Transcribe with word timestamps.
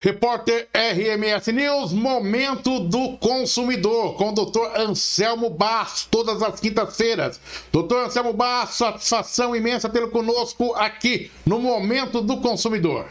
Repórter 0.00 0.68
RMS 0.72 1.50
News, 1.52 1.92
Momento 1.92 2.78
do 2.78 3.16
Consumidor, 3.18 4.14
com 4.14 4.28
o 4.28 4.32
doutor 4.32 4.78
Anselmo 4.78 5.50
Bastos, 5.50 6.04
todas 6.04 6.40
as 6.40 6.60
quintas-feiras. 6.60 7.40
Doutor 7.72 8.04
Anselmo 8.04 8.32
Bastos, 8.32 8.78
satisfação 8.78 9.56
imensa 9.56 9.88
tê-lo 9.88 10.08
conosco 10.08 10.72
aqui 10.74 11.32
no 11.44 11.58
Momento 11.58 12.22
do 12.22 12.40
Consumidor. 12.40 13.08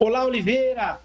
Olá, 0.00 0.24
Oliveira 0.24 1.00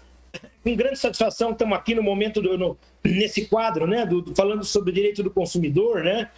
com 0.64 0.76
grande 0.76 0.98
satisfação 0.98 1.52
estamos 1.52 1.76
aqui 1.76 1.94
no 1.94 2.02
momento 2.02 2.42
do, 2.42 2.58
no, 2.58 2.76
nesse 3.04 3.46
quadro, 3.46 3.86
né, 3.86 4.04
do, 4.04 4.34
falando 4.34 4.64
sobre 4.64 4.90
o 4.90 4.92
direito 4.92 5.22
do 5.22 5.30
consumidor, 5.30 6.02
né? 6.02 6.30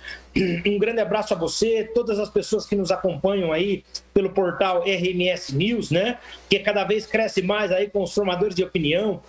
Um 0.66 0.78
grande 0.78 1.00
abraço 1.00 1.34
a 1.34 1.36
você, 1.36 1.90
todas 1.94 2.18
as 2.18 2.30
pessoas 2.30 2.66
que 2.66 2.76
nos 2.76 2.90
acompanham 2.90 3.52
aí 3.52 3.82
pelo 4.14 4.30
portal 4.30 4.82
RMS 4.82 5.54
News, 5.54 5.90
né? 5.90 6.18
Que 6.48 6.58
cada 6.60 6.84
vez 6.84 7.06
cresce 7.06 7.42
mais 7.42 7.72
aí 7.72 7.88
com 7.88 8.02
os 8.02 8.14
formadores 8.14 8.54
de 8.54 8.62
opinião, 8.62 9.20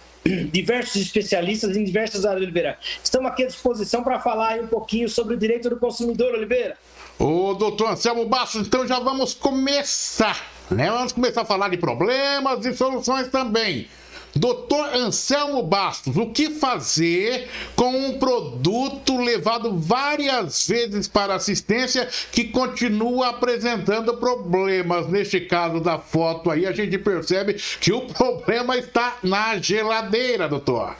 diversos 0.51 1.01
especialistas 1.01 1.75
em 1.75 1.83
diversas 1.83 2.25
áreas, 2.25 2.43
Oliveira. 2.43 2.77
Estamos 3.03 3.31
aqui 3.31 3.43
à 3.43 3.47
disposição 3.47 4.03
para 4.03 4.19
falar 4.19 4.59
um 4.59 4.67
pouquinho 4.67 5.09
sobre 5.09 5.35
o 5.35 5.37
direito 5.37 5.69
do 5.69 5.77
consumidor, 5.77 6.33
Oliveira. 6.33 6.77
Ô, 7.17 7.53
doutor 7.53 7.91
Anselmo 7.91 8.25
Bastos, 8.25 8.67
então 8.67 8.87
já 8.87 8.99
vamos 8.99 9.33
começar, 9.33 10.43
né? 10.69 10.89
Vamos 10.89 11.11
começar 11.11 11.41
a 11.41 11.45
falar 11.45 11.69
de 11.69 11.77
problemas 11.77 12.65
e 12.65 12.73
soluções 12.73 13.27
também. 13.27 13.87
Doutor 14.35 14.95
Anselmo 14.95 15.61
Bastos, 15.61 16.15
o 16.15 16.27
que 16.27 16.51
fazer 16.51 17.49
com 17.75 17.89
um 17.89 18.17
produto 18.17 19.17
levado 19.17 19.77
várias 19.77 20.67
vezes 20.67 21.07
para 21.07 21.35
assistência 21.35 22.07
que 22.31 22.45
continua 22.45 23.29
apresentando 23.29 24.15
problemas? 24.17 25.07
Neste 25.07 25.41
caso 25.41 25.81
da 25.81 25.99
foto 25.99 26.49
aí, 26.49 26.65
a 26.65 26.71
gente 26.71 26.97
percebe 26.97 27.55
que 27.79 27.91
o 27.91 28.07
problema 28.13 28.77
está 28.77 29.17
na 29.21 29.57
geladeira, 29.57 30.47
doutor. 30.47 30.95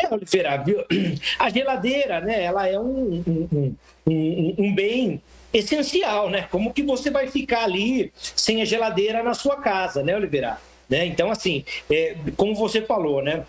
É, 0.00 0.12
Oliveira, 0.12 0.62
viu? 0.62 0.84
A 1.38 1.48
geladeira, 1.48 2.20
né, 2.20 2.42
ela 2.42 2.68
é 2.68 2.78
um, 2.78 3.22
um, 3.26 3.76
um, 4.06 4.54
um 4.58 4.74
bem 4.74 5.22
essencial, 5.52 6.28
né? 6.28 6.42
Como 6.50 6.72
que 6.72 6.82
você 6.82 7.10
vai 7.10 7.28
ficar 7.28 7.64
ali 7.64 8.12
sem 8.14 8.60
a 8.60 8.64
geladeira 8.64 9.22
na 9.22 9.32
sua 9.32 9.56
casa, 9.56 10.02
né, 10.02 10.14
Oliveira? 10.14 10.58
Né? 10.88 11.06
Então, 11.06 11.30
assim, 11.30 11.64
é, 11.90 12.16
como 12.36 12.54
você 12.54 12.82
falou, 12.82 13.22
né? 13.22 13.44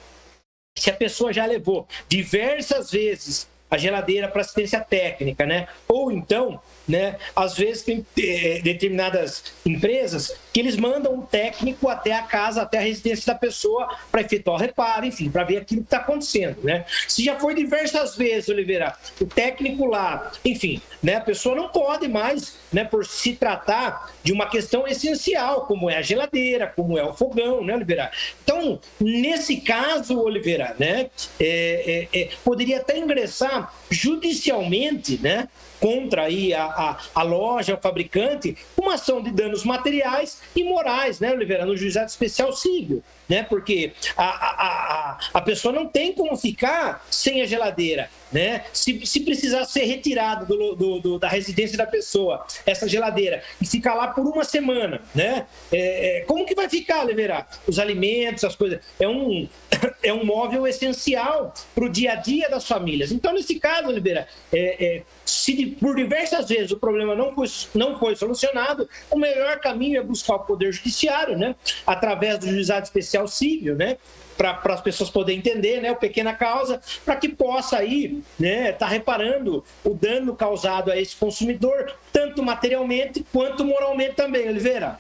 Se 0.78 0.90
a 0.90 0.94
pessoa 0.94 1.34
já 1.34 1.46
levou 1.46 1.88
diversas 2.08 2.92
vezes 2.92 3.48
a 3.70 3.78
geladeira 3.78 4.28
para 4.28 4.42
assistência 4.42 4.80
técnica, 4.80 5.46
né? 5.46 5.68
Ou 5.88 6.12
então, 6.12 6.60
né? 6.88 7.18
Às 7.36 7.56
vezes 7.56 7.84
tem 7.84 8.06
é, 8.18 8.60
determinadas 8.64 9.44
empresas 9.66 10.36
que 10.54 10.60
eles 10.60 10.78
mandam 10.78 11.14
um 11.14 11.22
técnico 11.22 11.90
até 11.90 12.14
a 12.14 12.24
casa, 12.24 12.62
até 12.62 12.78
a 12.78 12.82
residência 12.82 13.34
da 13.34 13.38
pessoa 13.38 13.96
para 14.12 14.22
efetuar 14.22 14.58
o 14.58 14.60
reparo, 14.60 15.06
enfim, 15.06 15.30
para 15.30 15.44
ver 15.44 15.58
aquilo 15.58 15.82
que 15.82 15.88
está 15.88 15.98
acontecendo, 15.98 16.64
né? 16.64 16.86
Se 17.08 17.24
já 17.24 17.38
foi 17.38 17.54
diversas 17.54 18.16
vezes, 18.16 18.50
Oliveira, 18.50 18.96
o 19.20 19.26
técnico 19.26 19.86
lá, 19.86 20.32
enfim, 20.46 20.82
né? 21.04 21.16
A 21.16 21.22
pessoa 21.22 21.56
não 21.56 21.68
pode 21.68 22.08
mais, 22.08 22.58
né? 22.72 22.86
Por 22.86 23.06
se 23.06 23.34
tratar 23.34 24.14
de 24.24 24.32
uma 24.32 24.50
questão 24.50 24.88
essencial, 24.88 25.66
como 25.66 25.90
é 25.90 25.98
a 25.98 26.02
geladeira, 26.02 26.68
como 26.68 26.98
é 26.98 27.04
o 27.04 27.14
fogão, 27.14 27.64
né, 27.64 27.76
Oliveira? 27.76 28.12
Então, 28.44 28.80
nesse 29.00 29.58
caso, 29.58 30.20
Oliveira, 30.20 30.76
né? 30.80 31.10
É, 31.40 32.08
é, 32.14 32.30
poderia 32.44 32.78
até 32.78 32.98
ingressar 32.98 33.57
judicialmente, 33.90 35.20
né? 35.22 35.48
Contra 35.80 36.24
aí 36.24 36.54
a, 36.54 36.66
a, 36.66 36.98
a, 37.16 37.24
loja, 37.24 37.76
o 37.76 37.82
fabricante, 37.82 38.58
uma 38.78 38.96
ação 38.96 39.22
de 39.22 39.32
danos 39.32 39.64
materiais 39.64 40.42
e 40.56 40.64
morais, 40.64 41.20
né, 41.20 41.32
Oliveira, 41.32 41.66
no 41.66 41.76
juizado 41.76 42.10
especial 42.10 42.54
civil, 42.54 43.04
né, 43.28 43.44
porque 43.44 43.94
a, 44.16 44.24
a, 44.24 44.52
a, 44.52 45.20
a 45.34 45.42
pessoa 45.42 45.74
não 45.74 45.88
tem 45.88 46.14
como 46.14 46.36
ficar 46.36 47.06
sem 47.10 47.42
a 47.42 47.46
geladeira, 47.46 48.10
né, 48.32 48.66
se, 48.74 49.06
se 49.06 49.22
precisar 49.22 49.66
ser 49.66 49.84
retirado 49.84 50.46
do, 50.46 50.76
do, 50.76 51.00
do, 51.00 51.20
da 51.20 51.28
residência 51.28 51.78
da 51.78 51.86
pessoa, 51.86 52.46
essa 52.66 52.88
geladeira, 52.88 53.44
e 53.62 53.68
ficar 53.68 53.94
lá 53.94 54.08
por 54.08 54.26
uma 54.26 54.44
semana, 54.44 55.02
né, 55.14 55.46
é, 55.72 56.20
é, 56.20 56.22
como 56.22 56.46
que 56.46 56.56
vai 56.56 56.70
ficar, 56.70 57.04
Oliveira? 57.04 57.46
Os 57.68 57.80
alimentos, 57.80 58.44
as 58.44 58.56
coisas, 58.56 58.80
é 59.00 59.08
um, 59.08 59.48
é 60.04 60.14
um 60.14 60.26
móvel 60.26 60.66
essencial 60.68 61.54
para 61.74 61.86
o 61.86 61.90
dia 61.90 62.14
a 62.14 62.16
dia 62.16 62.50
das 62.50 62.68
famílias. 62.68 63.12
Então, 63.12 63.34
nesse 63.34 63.60
caso, 63.60 63.88
Oliveira, 63.88 64.28
é, 64.52 64.86
é 64.86 65.04
se 65.26 65.54
por 65.68 65.96
diversas 65.96 66.48
vezes 66.48 66.72
o 66.72 66.78
problema 66.78 67.16
não 67.16 67.34
foi, 67.34 67.48
não 67.74 68.00
foi 68.00 68.16
solucionado, 68.16 68.88
o 69.10 69.18
melhor 69.18 69.60
caminho 69.60 70.00
é 70.00 70.04
buscar 70.04 70.36
o 70.36 70.40
Poder 70.40 70.72
Judiciário, 70.72 71.38
né? 71.38 71.56
através 71.86 72.40
do 72.40 72.48
juizado 72.48 72.86
especial 72.86 73.28
civil, 73.28 73.76
né? 73.76 73.98
para 74.38 74.74
as 74.74 74.82
pessoas 74.82 75.10
poderem 75.10 75.40
entender, 75.40 75.82
né, 75.82 75.92
o 75.92 75.96
pequena 75.96 76.32
causa, 76.32 76.80
para 77.04 77.16
que 77.16 77.28
possa 77.28 77.78
aí, 77.78 78.22
né, 78.40 78.72
tá 78.72 78.86
reparando 78.86 79.66
o 79.84 79.96
dano 79.96 80.36
causado 80.36 80.92
a 80.92 81.00
esse 81.00 81.16
consumidor, 81.16 81.92
tanto 82.14 82.44
materialmente 82.44 83.26
quanto 83.34 83.66
moralmente 83.66 84.14
também, 84.14 84.48
Oliveira. 84.48 85.00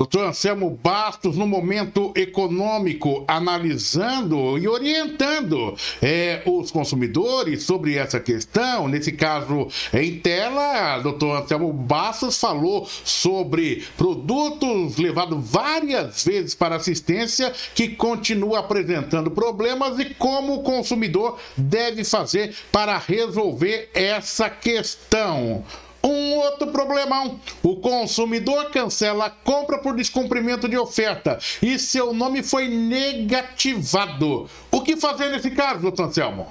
Doutor 0.00 0.28
Anselmo 0.28 0.70
Bastos, 0.82 1.36
no 1.36 1.46
momento 1.46 2.10
econômico, 2.16 3.22
analisando 3.28 4.56
e 4.56 4.66
orientando 4.66 5.76
é, 6.00 6.40
os 6.46 6.70
consumidores 6.70 7.64
sobre 7.64 7.96
essa 7.96 8.18
questão. 8.18 8.88
Nesse 8.88 9.12
caso, 9.12 9.68
em 9.92 10.18
tela, 10.18 11.00
doutor 11.00 11.42
Anselmo 11.42 11.70
Bastos 11.70 12.40
falou 12.40 12.88
sobre 13.04 13.84
produtos 13.98 14.96
levados 14.96 15.38
várias 15.50 16.24
vezes 16.24 16.54
para 16.54 16.76
assistência 16.76 17.52
que 17.74 17.88
continua 17.88 18.60
apresentando 18.60 19.30
problemas 19.30 19.98
e 19.98 20.14
como 20.14 20.54
o 20.54 20.62
consumidor 20.62 21.38
deve 21.54 22.04
fazer 22.04 22.56
para 22.72 22.96
resolver 22.96 23.90
essa 23.92 24.48
questão. 24.48 25.62
Um 26.02 26.34
outro 26.36 26.68
problemão: 26.68 27.40
o 27.62 27.76
consumidor 27.76 28.70
cancela 28.70 29.26
a 29.26 29.30
compra 29.30 29.78
por 29.78 29.94
descumprimento 29.94 30.68
de 30.68 30.76
oferta 30.76 31.38
e 31.62 31.78
seu 31.78 32.12
nome 32.12 32.42
foi 32.42 32.68
negativado. 32.68 34.48
O 34.70 34.80
que 34.82 34.96
fazer 34.96 35.28
nesse 35.30 35.50
caso, 35.50 35.82
doutor 35.82 36.06
Anselmo? 36.06 36.48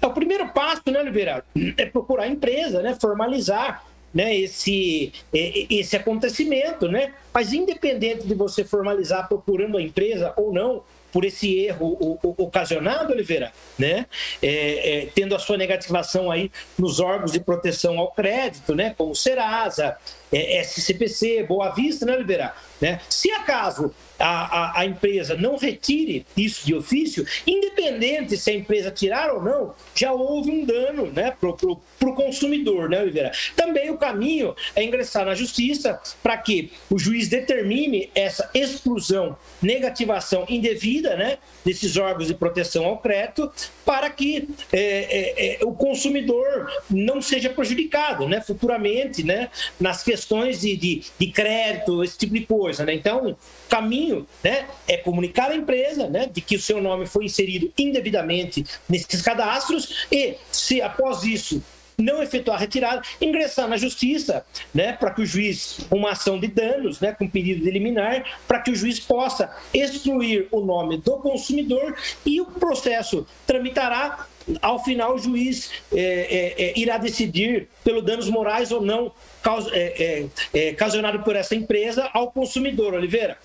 É, 0.00 0.06
o 0.06 0.12
primeiro 0.12 0.48
passo, 0.48 0.82
né, 0.86 1.00
Oliveira, 1.00 1.44
é 1.76 1.86
procurar 1.86 2.24
a 2.24 2.28
empresa, 2.28 2.82
né, 2.82 2.96
formalizar 3.00 3.84
né, 4.12 4.36
esse, 4.36 5.12
esse 5.32 5.96
acontecimento, 5.96 6.88
né? 6.88 7.14
Mas 7.32 7.52
independente 7.52 8.26
de 8.26 8.34
você 8.34 8.64
formalizar 8.64 9.28
procurando 9.28 9.78
a 9.78 9.82
empresa 9.82 10.34
ou 10.36 10.52
não, 10.52 10.82
por 11.12 11.24
esse 11.24 11.58
erro 11.58 12.18
ocasionado, 12.38 13.12
Oliveira, 13.12 13.52
né? 13.78 14.06
É, 14.42 15.02
é, 15.02 15.06
tendo 15.14 15.36
a 15.36 15.38
sua 15.38 15.58
negativação 15.58 16.30
aí 16.30 16.50
nos 16.78 16.98
órgãos 16.98 17.30
de 17.30 17.38
proteção 17.38 17.98
ao 17.98 18.10
crédito, 18.10 18.74
né? 18.74 18.94
Como 18.96 19.14
Serasa, 19.14 19.96
é, 20.32 20.60
SCPC, 20.62 21.44
Boa 21.44 21.70
Vista, 21.70 22.06
né, 22.06 22.14
Oliveira? 22.14 22.54
Né? 22.80 23.00
Se 23.08 23.30
acaso 23.30 23.94
a, 24.22 24.28
a, 24.28 24.80
a, 24.80 24.86
empresa 24.86 25.36
não 25.36 25.56
retire 25.56 26.24
isso 26.36 26.64
de 26.64 26.74
ofício, 26.74 27.26
independente 27.44 28.36
se 28.36 28.50
a 28.50 28.54
empresa 28.54 28.90
tirar 28.90 29.34
ou 29.34 29.42
não, 29.42 29.74
já 29.94 30.12
houve 30.12 30.50
um 30.50 30.64
dano 30.64 31.06
né, 31.06 31.32
para 31.32 31.50
o 31.50 32.14
consumidor, 32.14 32.88
né, 32.88 33.02
Oliveira? 33.02 33.32
Também 33.56 33.90
o 33.90 33.98
caminho 33.98 34.54
é 34.76 34.84
ingressar 34.84 35.26
na 35.26 35.34
justiça 35.34 36.00
para 36.22 36.36
que 36.36 36.70
o 36.88 36.98
juiz 36.98 37.28
determine 37.28 38.10
essa 38.14 38.48
exclusão, 38.54 39.36
negativação 39.60 40.46
indevida 40.48 41.16
né, 41.16 41.38
desses 41.64 41.96
órgãos 41.96 42.28
de 42.28 42.34
proteção 42.34 42.84
ao 42.84 42.98
crédito, 42.98 43.50
para 43.84 44.08
que 44.08 44.48
é, 44.72 44.78
é, 44.78 45.62
é, 45.62 45.64
o 45.64 45.72
consumidor 45.72 46.70
não 46.88 47.20
seja 47.20 47.50
prejudicado 47.50 48.28
né, 48.28 48.40
futuramente 48.40 49.24
né, 49.24 49.50
nas 49.80 50.04
questões 50.04 50.60
de, 50.60 50.76
de, 50.76 51.02
de 51.18 51.26
crédito, 51.28 52.04
esse 52.04 52.16
tipo 52.16 52.34
de 52.34 52.46
coisa. 52.46 52.84
Né? 52.84 52.94
Então, 52.94 53.36
caminho 53.68 54.11
né, 54.42 54.66
é 54.86 54.96
comunicar 54.96 55.50
à 55.50 55.56
empresa 55.56 56.08
né, 56.08 56.28
de 56.32 56.40
que 56.40 56.56
o 56.56 56.60
seu 56.60 56.80
nome 56.80 57.06
foi 57.06 57.24
inserido 57.24 57.72
indevidamente 57.78 58.64
nesses 58.88 59.22
cadastros 59.22 60.06
e, 60.10 60.36
se 60.50 60.80
após 60.80 61.24
isso 61.24 61.62
não 61.98 62.22
efetuar 62.22 62.56
a 62.56 62.60
retirada, 62.60 63.02
ingressar 63.20 63.68
na 63.68 63.76
justiça, 63.76 64.44
né, 64.74 64.92
para 64.92 65.10
que 65.10 65.22
o 65.22 65.26
juiz, 65.26 65.80
uma 65.90 66.12
ação 66.12 66.38
de 66.38 66.48
danos, 66.48 67.00
né, 67.00 67.12
com 67.12 67.28
pedido 67.28 67.62
de 67.62 67.70
liminar, 67.70 68.40
para 68.46 68.60
que 68.60 68.70
o 68.70 68.74
juiz 68.74 68.98
possa 68.98 69.54
excluir 69.72 70.48
o 70.50 70.60
nome 70.60 70.98
do 70.98 71.16
consumidor 71.18 71.96
e 72.24 72.40
o 72.40 72.46
processo 72.46 73.26
tramitará 73.46 74.26
ao 74.60 74.82
final 74.82 75.14
o 75.14 75.18
juiz 75.18 75.70
é, 75.92 76.00
é, 76.00 76.64
é 76.64 76.78
irá 76.78 76.98
decidir 76.98 77.68
pelo 77.84 78.02
danos 78.02 78.28
morais 78.28 78.72
ou 78.72 78.80
não 78.80 79.12
caus, 79.40 79.68
é, 79.72 80.26
é, 80.52 80.70
ocasionado 80.70 81.20
por 81.20 81.36
essa 81.36 81.54
empresa 81.54 82.10
ao 82.12 82.32
consumidor, 82.32 82.94
Oliveira. 82.94 83.38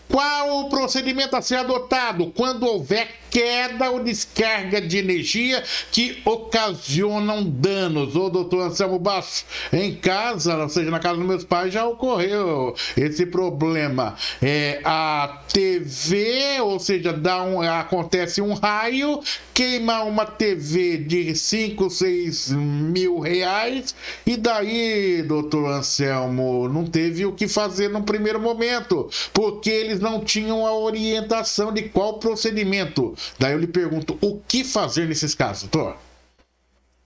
Qual 0.08 0.60
o 0.60 0.68
procedimento 0.68 1.34
a 1.34 1.42
ser 1.42 1.56
adotado 1.56 2.32
quando 2.34 2.64
houver 2.64 3.08
queda 3.30 3.90
ou 3.90 4.02
descarga 4.02 4.80
de 4.80 4.98
energia 4.98 5.62
que 5.92 6.20
ocasionam 6.24 7.44
danos. 7.44 8.16
Ô, 8.16 8.28
doutor 8.28 8.68
Anselmo 8.68 8.98
Basso, 8.98 9.44
em 9.72 9.94
casa, 9.94 10.56
ou 10.56 10.68
seja, 10.68 10.90
na 10.90 10.98
casa 10.98 11.16
dos 11.16 11.26
meus 11.26 11.44
pais, 11.44 11.72
já 11.72 11.86
ocorreu 11.86 12.74
esse 12.96 13.26
problema. 13.26 14.16
É, 14.42 14.80
a 14.84 15.42
TV, 15.52 16.60
ou 16.60 16.78
seja, 16.78 17.12
dá 17.12 17.42
um, 17.42 17.60
acontece 17.60 18.40
um 18.40 18.54
raio, 18.54 19.20
queima 19.52 20.02
uma 20.02 20.24
TV 20.24 20.98
de 20.98 21.34
5, 21.34 21.90
6 21.90 22.50
mil 22.50 23.18
reais, 23.18 23.94
e 24.24 24.36
daí, 24.36 25.22
doutor 25.22 25.70
Anselmo, 25.72 26.68
não 26.68 26.84
teve 26.84 27.24
o 27.26 27.32
que 27.32 27.48
fazer 27.48 27.88
no 27.88 28.02
primeiro 28.02 28.40
momento, 28.40 29.08
porque 29.32 29.70
eles 29.70 30.00
não 30.00 30.20
tinham 30.20 30.66
a 30.66 30.74
orientação 30.74 31.72
de 31.72 31.82
qual 31.88 32.18
procedimento 32.18 33.14
Daí 33.38 33.52
eu 33.52 33.58
lhe 33.58 33.66
pergunto, 33.66 34.18
o 34.20 34.40
que 34.40 34.64
fazer 34.64 35.06
nesses 35.06 35.34
casos, 35.34 35.68
doutor? 35.68 35.96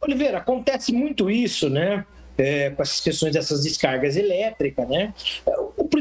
Oliveira, 0.01 0.39
acontece 0.39 0.93
muito 0.93 1.31
isso, 1.31 1.69
né? 1.69 2.05
É, 2.39 2.71
com 2.71 2.83
essas 2.83 3.01
questões 3.01 3.35
dessas 3.35 3.63
descargas 3.63 4.17
elétricas, 4.17 4.89
né? 4.89 5.13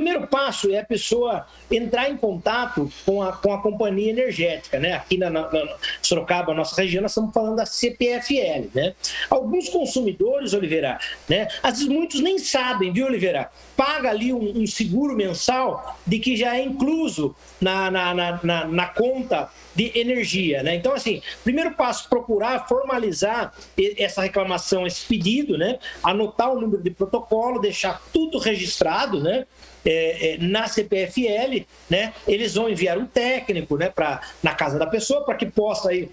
Primeiro 0.10 0.28
passo 0.28 0.72
é 0.72 0.80
a 0.80 0.84
pessoa 0.84 1.46
entrar 1.70 2.10
em 2.10 2.18
contato 2.18 2.92
com 3.06 3.22
a, 3.22 3.32
com 3.32 3.54
a 3.54 3.62
companhia 3.62 4.10
energética, 4.10 4.80
né? 4.80 4.94
Aqui 4.94 5.20
na, 5.20 5.30
na, 5.30 5.42
na 5.52 5.76
Sorocaba, 6.02 6.52
nossa 6.52 6.82
região, 6.82 7.04
nós 7.04 7.12
estamos 7.12 7.32
falando 7.32 7.58
da 7.58 7.66
CPFL, 7.68 8.70
né? 8.74 8.96
Alguns 9.30 9.70
consumidores, 9.70 10.54
Oliveira, 10.54 11.00
né? 11.28 11.48
Às 11.62 11.74
vezes 11.74 11.88
muitos 11.88 12.22
nem 12.22 12.40
sabem, 12.40 12.92
viu, 12.92 13.06
Oliveira? 13.06 13.52
Paga 13.78 14.10
ali 14.10 14.34
um, 14.34 14.62
um 14.62 14.66
seguro 14.66 15.16
mensal 15.16 15.96
de 16.08 16.18
que 16.18 16.36
já 16.36 16.58
é 16.58 16.64
incluso 16.64 17.36
na, 17.62 17.92
na, 17.92 18.16
na, 18.16 18.40
na, 18.42 18.66
na 18.66 18.88
conta 18.88 19.52
de 19.76 19.98
energia. 19.98 20.62
Né? 20.62 20.76
Então, 20.76 20.94
assim, 20.94 21.22
primeiro 21.44 21.72
passo, 21.74 22.10
procurar 22.10 22.68
formalizar 22.68 23.54
essa 23.98 24.22
reclamação, 24.24 24.86
esse 24.86 25.06
pedido, 25.06 25.58
né? 25.58 25.80
anotar 26.04 26.52
o 26.52 26.60
número 26.60 26.84
de 26.84 26.90
protocolo, 26.90 27.62
deixar 27.62 28.02
tudo 28.12 28.38
registrado, 28.40 29.22
né? 29.22 29.46
É, 29.91 30.33
é, 30.33 30.38
na 30.38 30.68
CPFL, 30.68 31.65
né? 31.89 32.13
Eles 32.27 32.53
vão 32.53 32.69
enviar 32.69 32.95
um 32.95 33.07
técnico, 33.07 33.75
né, 33.75 33.89
para 33.89 34.21
na 34.44 34.53
casa 34.53 34.77
da 34.77 34.86
pessoa 34.86 35.25
para 35.25 35.33
que 35.33 35.47
possa 35.47 35.89
aí 35.89 36.09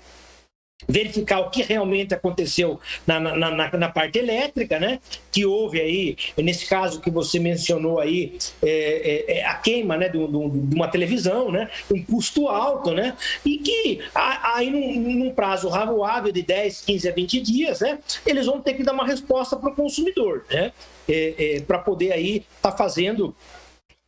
verificar 0.86 1.40
o 1.40 1.48
que 1.48 1.62
realmente 1.62 2.14
aconteceu 2.14 2.78
na, 3.06 3.18
na, 3.18 3.50
na, 3.50 3.70
na, 3.76 3.88
parte 3.88 4.18
elétrica, 4.18 4.78
né? 4.78 5.00
Que 5.32 5.46
houve 5.46 5.80
aí, 5.80 6.16
nesse 6.36 6.66
caso 6.66 7.00
que 7.00 7.10
você 7.10 7.38
mencionou 7.38 7.98
aí, 7.98 8.36
é, 8.62 8.68
é, 8.68 9.38
é 9.38 9.44
a 9.46 9.54
queima 9.54 9.96
né, 9.96 10.08
de, 10.08 10.18
de, 10.18 10.74
uma 10.74 10.88
televisão, 10.88 11.50
né? 11.50 11.70
Um 11.90 12.02
custo 12.04 12.48
alto, 12.48 12.92
né? 12.92 13.16
E 13.44 13.58
que 13.58 14.00
aí 14.14 14.70
num, 14.70 15.00
num, 15.14 15.30
prazo 15.34 15.68
razoável 15.68 16.30
de 16.30 16.42
10, 16.42 16.82
15 16.82 17.08
a 17.08 17.12
20 17.12 17.40
dias, 17.40 17.80
né? 17.80 17.98
Eles 18.26 18.44
vão 18.44 18.60
ter 18.60 18.74
que 18.74 18.82
dar 18.82 18.92
uma 18.92 19.06
resposta 19.06 19.56
para 19.56 19.70
o 19.70 19.74
consumidor, 19.74 20.44
né? 20.50 20.72
É, 21.08 21.56
é 21.56 21.60
para 21.60 21.78
poder 21.78 22.12
aí 22.12 22.44
estar 22.56 22.72
tá 22.72 22.76
fazendo 22.76 23.34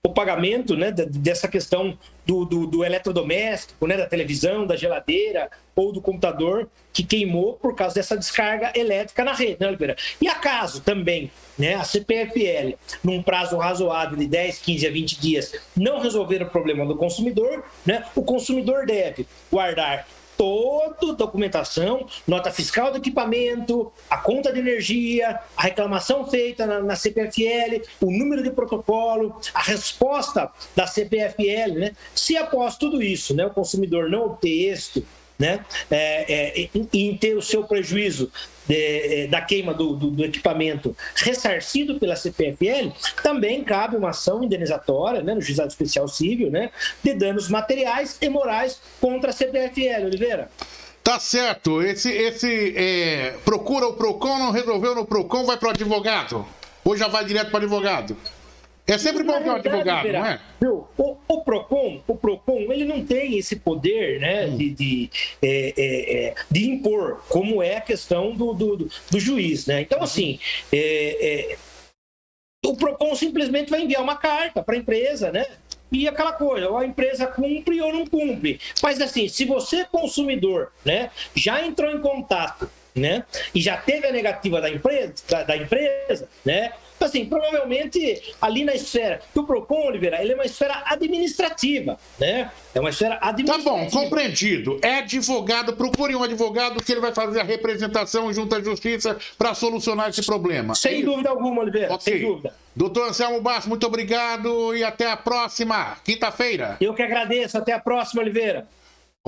o 0.07 0.11
pagamento 0.11 0.77
né, 0.77 0.93
dessa 0.93 1.49
questão 1.49 1.99
do, 2.25 2.45
do, 2.45 2.67
do, 2.69 2.85
eletrodoméstico, 2.85 3.85
né, 3.85 3.97
da 3.97 4.07
televisão, 4.07 4.65
da 4.65 4.77
geladeira 4.77 5.51
ou 5.75 5.93
do 5.93 6.01
computador 6.01 6.69
que 6.93 7.03
queimou 7.03 7.55
por 7.55 7.75
causa 7.75 7.97
dessa 7.97 8.17
descarga 8.17 8.73
elétrica 8.77 9.25
na 9.25 9.33
rede, 9.33 9.59
né? 9.61 9.97
E 10.21 10.29
acaso 10.29 10.83
também 10.83 11.31
né, 11.59 11.75
a 11.75 11.83
CPFL, 11.83 12.77
num 13.03 13.23
prazo 13.23 13.57
razoável 13.57 14.17
de 14.17 14.27
10, 14.27 14.59
15 14.59 14.87
a 14.87 14.91
20 14.91 15.21
dias, 15.21 15.55
não 15.77 16.01
resolver 16.01 16.43
o 16.43 16.51
problema 16.51 16.87
do 16.87 16.97
consumidor, 16.97 17.65
né, 17.85 18.05
o 18.15 18.23
consumidor 18.23 18.87
deve 18.87 19.27
guardar 19.51 20.07
toda 20.39 21.15
documentação, 21.15 22.07
nota 22.27 22.53
fiscal 22.53 22.93
do 22.93 22.99
equipamento, 22.99 23.93
a 24.09 24.17
conta 24.17 24.53
de 24.53 24.61
energia, 24.61 25.41
a 25.57 25.63
reclamação 25.63 26.25
feita 26.25 26.65
na, 26.65 26.81
na, 26.81 26.95
CPFL, 26.95 27.83
o 28.01 28.11
número 28.11 28.43
de 28.43 28.51
protocolo, 28.51 29.39
a 29.53 29.63
resposta 29.63 30.51
da 30.77 30.87
CPFL, 30.87 31.75
né? 31.75 31.93
Se 32.15 32.37
após 32.37 32.77
tudo 32.77 33.03
isso, 33.03 33.35
né, 33.35 33.47
o 33.47 33.51
consumidor 33.51 34.09
não 34.09 34.27
obter 34.27 34.71
êxito 34.71 35.05
né? 35.39 35.65
É, 35.91 36.61
é, 36.63 36.71
em 36.93 37.17
ter 37.17 37.37
o 37.37 37.43
seu 37.43 37.65
prejuízo 37.65 38.31
de, 38.67 38.75
é, 38.75 39.27
da 39.29 39.41
queima 39.41 39.73
do, 39.73 39.95
do, 39.95 40.11
do, 40.11 40.25
equipamento 40.25 40.97
ressarcido 41.15 41.99
pela 41.99 42.17
CPFL, 42.17 42.91
também 43.23 43.63
cabe 43.63 43.97
uma 43.97 44.11
ação 44.11 44.43
indenizatória 44.43 45.23
né, 45.23 45.35
no 45.35 45.41
Juizado 45.41 45.69
Especial 45.69 46.09
Civil 46.09 46.51
né, 46.51 46.71
de 47.03 47.15
danos 47.15 47.49
materiais 47.49 48.19
e 48.21 48.29
morais 48.29 48.81
contra 49.01 49.31
a 49.31 49.33
CPFL, 49.33 50.07
Oliveira. 50.07 50.51
Tá 51.03 51.19
certo. 51.19 51.81
Esse, 51.83 52.11
esse 52.11 52.75
é, 52.77 53.37
procura 53.45 53.87
o 53.87 53.95
PROCON, 53.95 54.39
não 54.39 54.51
resolveu 54.51 54.95
no 54.95 55.07
PROCON, 55.07 55.47
vai 55.47 55.57
para 55.57 55.69
o 55.69 55.71
advogado? 55.71 56.45
Ou 56.85 56.97
já 56.97 57.09
vai 57.09 57.25
direto 57.25 57.51
para 57.51 57.61
o 57.61 57.63
advogado? 57.63 58.17
É 58.89 58.97
sempre 58.97 59.23
bom 59.23 59.39
ter 59.43 59.51
um 59.51 59.55
advogado, 59.55 60.11
não 60.11 60.25
é? 60.27 60.41
O, 60.97 61.17
o, 61.29 61.43
PROCON, 61.43 62.03
o 62.09 62.17
PROCON, 62.17 62.73
ele 62.73 62.87
não 62.87 63.05
tem 63.05 63.37
esse 63.37 63.57
poder 63.57 64.19
né, 64.19 64.47
hum. 64.47 64.57
de, 64.57 64.71
de, 64.71 65.11
é, 65.43 65.75
é, 65.77 66.17
é, 66.17 66.35
de 66.51 66.71
impor, 66.71 67.23
como 67.29 67.63
é 67.63 67.77
a 67.77 67.81
questão 67.83 68.35
do, 68.35 68.55
do, 68.55 68.91
do 69.11 69.21
juiz. 69.21 69.67
Né? 69.67 69.83
Então, 69.83 70.03
assim, 70.03 70.41
é, 70.73 71.51
é, 71.53 71.57
o 72.65 72.75
PROCON 72.75 73.15
simplesmente 73.15 73.71
vai 73.71 73.83
enviar 73.83 74.03
uma 74.03 74.17
carta 74.17 74.63
para 74.63 74.75
a 74.75 74.79
empresa, 74.79 75.31
né? 75.31 75.45
E 75.93 76.09
aquela 76.09 76.33
coisa, 76.33 76.69
ou 76.69 76.77
a 76.77 76.85
empresa 76.87 77.27
cumpre 77.27 77.81
ou 77.81 77.93
não 77.93 78.07
cumpre. 78.07 78.61
Mas 78.83 79.01
assim, 79.01 79.29
se 79.29 79.45
você, 79.45 79.85
consumidor, 79.85 80.73
né, 80.85 81.11
já 81.35 81.65
entrou 81.65 81.91
em 81.91 82.01
contato 82.01 82.71
né? 82.99 83.25
E 83.55 83.61
já 83.61 83.77
teve 83.77 84.07
a 84.07 84.13
negativa 84.13 84.61
da 84.61 84.69
empresa, 84.69 85.15
da, 85.29 85.43
da 85.45 85.57
empresa, 85.57 86.29
né? 86.45 86.73
Assim, 87.01 87.25
provavelmente 87.27 88.23
ali 88.41 88.65
na 88.65 88.75
esfera 88.75 89.21
do 89.35 89.45
Procon, 89.45 89.87
Oliveira, 89.87 90.21
ele 90.21 90.33
é 90.33 90.35
uma 90.35 90.45
esfera 90.45 90.83
administrativa, 90.87 91.99
né? 92.19 92.51
É 92.75 92.81
uma 92.81 92.91
esfera 92.91 93.19
administrativa. 93.21 93.71
Tá 93.71 93.77
bom, 93.77 93.91
compreendido. 93.91 94.79
É 94.83 94.99
advogado, 94.99 95.73
procure 95.75 96.15
um 96.15 96.23
advogado 96.23 96.83
que 96.83 96.93
ele 96.93 97.01
vai 97.01 97.15
fazer 97.15 97.41
a 97.41 97.45
representação 97.45 98.33
junto 98.33 98.55
à 98.55 98.63
justiça 98.63 99.17
para 99.37 99.55
solucionar 99.55 100.11
esse 100.11 100.25
problema. 100.25 100.75
Sem 100.75 101.01
é 101.01 101.05
dúvida 101.05 101.31
alguma, 101.31 101.63
Oliveira, 101.63 101.95
okay. 101.95 102.19
sem 102.19 102.29
dúvida. 102.29 102.55
Doutor 102.75 103.09
Anselmo 103.09 103.41
Basso, 103.41 103.69
muito 103.69 103.87
obrigado 103.87 104.75
e 104.77 104.85
até 104.85 105.11
a 105.11 105.17
próxima, 105.17 105.97
quinta-feira. 106.05 106.77
Eu 106.81 106.95
que 106.95 107.03
agradeço, 107.03 107.59
até 107.59 107.73
a 107.73 107.79
próxima, 107.81 108.23
Oliveira. 108.23 108.69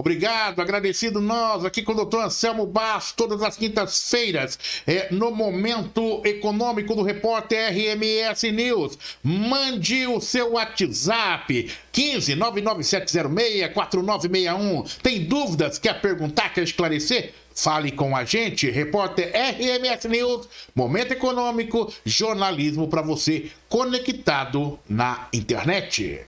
Obrigado, 0.00 0.60
agradecido 0.60 1.20
nós 1.20 1.62
aqui 1.62 1.82
com 1.82 1.92
o 1.92 1.94
doutor 1.94 2.24
Anselmo 2.24 2.64
Basso, 2.64 3.12
todas 3.14 3.42
as 3.42 3.58
quintas-feiras, 3.58 4.58
é, 4.86 5.12
no 5.12 5.30
Momento 5.30 6.22
Econômico 6.24 6.94
do 6.94 7.02
Repórter 7.02 7.70
RMS 7.70 8.50
News. 8.50 8.98
Mande 9.22 10.06
o 10.06 10.18
seu 10.18 10.52
WhatsApp, 10.52 11.70
15 11.92 12.34
99706 12.34 13.74
4961. 13.74 14.84
Tem 15.02 15.22
dúvidas? 15.22 15.78
Quer 15.78 16.00
perguntar, 16.00 16.54
quer 16.54 16.62
esclarecer? 16.62 17.34
Fale 17.54 17.90
com 17.90 18.16
a 18.16 18.24
gente, 18.24 18.70
repórter 18.70 19.30
RMS 19.34 20.08
News, 20.08 20.48
Momento 20.74 21.12
Econômico, 21.12 21.92
jornalismo 22.06 22.88
para 22.88 23.02
você 23.02 23.50
conectado 23.68 24.78
na 24.88 25.28
internet. 25.30 26.22